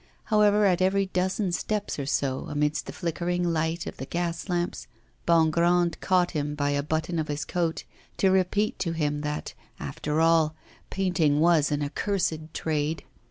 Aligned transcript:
However, 0.33 0.65
at 0.65 0.81
every 0.81 1.05
dozen 1.05 1.51
steps 1.51 1.99
or 1.99 2.07
so, 2.07 2.47
amidst 2.49 2.87
the 2.87 2.91
flickering 2.91 3.43
light 3.43 3.85
of 3.85 3.97
the 3.97 4.07
gaslamps, 4.07 4.87
Bongrand 5.27 5.99
caught 6.01 6.31
him 6.31 6.55
by 6.55 6.71
a 6.71 6.81
button 6.81 7.19
of 7.19 7.27
his 7.27 7.45
coat, 7.45 7.83
to 8.17 8.31
repeat 8.31 8.79
to 8.79 8.93
him 8.93 9.21
that, 9.21 9.53
after 9.79 10.19
all, 10.19 10.55
painting 10.89 11.39
was 11.39 11.71
an 11.71 11.83
accursed 11.83 12.51
trade. 12.51 13.03